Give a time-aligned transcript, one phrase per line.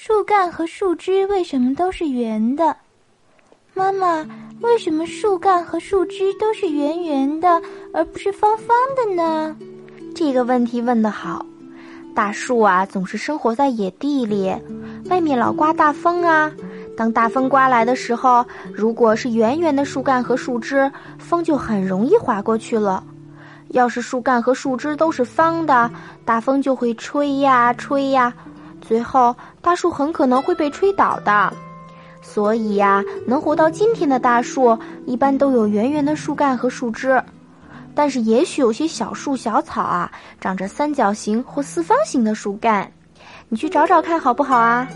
[0.00, 2.76] 树干和树枝为什么都是圆的？
[3.74, 4.24] 妈妈，
[4.60, 7.60] 为什么树干和树枝都是圆圆的，
[7.92, 9.56] 而不是方方的呢？
[10.14, 11.44] 这个问题问得好。
[12.14, 14.54] 大树啊，总是生活在野地里，
[15.10, 16.52] 外面老刮大风啊。
[16.96, 20.88] 当大风刮来的时候，如果是圆圆的树干和树枝，
[21.18, 23.02] 风就很容易划过去了；
[23.70, 25.90] 要是树干和树枝都是方的，
[26.24, 28.32] 大风就会吹呀吹呀，
[28.80, 31.52] 最后大树很可能会被吹倒的。
[32.20, 37.22] 所以呀，能活到今天的大树，一般都有圆圆的树干和树枝。
[37.94, 42.92] 但是，也许有些小树、小草啊，长着三角形或四方形的树干，
[43.48, 44.86] 你去找找看好不好啊？